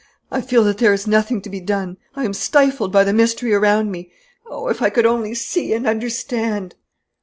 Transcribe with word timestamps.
I 0.31 0.41
feel 0.41 0.63
that 0.63 0.79
there 0.79 0.93
is 0.93 1.05
nothing 1.05 1.43
to 1.43 1.49
be 1.51 1.59
done! 1.59 1.97
I 2.15 2.25
am 2.25 2.33
stifled 2.33 2.91
by 2.91 3.03
the 3.03 3.13
mystery 3.13 3.53
around 3.53 3.91
me! 3.91 4.11
Oh, 4.47 4.67
if 4.67 4.81
I 4.81 4.89
could 4.89 5.05
only 5.05 5.35
see 5.35 5.73
and 5.73 5.85
understand!" 5.85 6.73